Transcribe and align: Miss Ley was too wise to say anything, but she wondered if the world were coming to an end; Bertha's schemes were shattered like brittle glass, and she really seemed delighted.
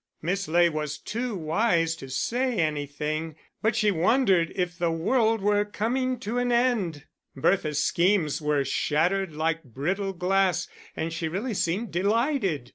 Miss 0.23 0.47
Ley 0.47 0.67
was 0.67 0.97
too 0.97 1.35
wise 1.35 1.95
to 1.97 2.09
say 2.09 2.55
anything, 2.57 3.35
but 3.61 3.75
she 3.75 3.91
wondered 3.91 4.51
if 4.55 4.75
the 4.75 4.89
world 4.89 5.41
were 5.41 5.63
coming 5.63 6.17
to 6.21 6.39
an 6.39 6.51
end; 6.51 7.05
Bertha's 7.35 7.83
schemes 7.83 8.41
were 8.41 8.65
shattered 8.65 9.35
like 9.35 9.63
brittle 9.63 10.13
glass, 10.13 10.67
and 10.95 11.13
she 11.13 11.27
really 11.27 11.53
seemed 11.53 11.91
delighted. 11.91 12.69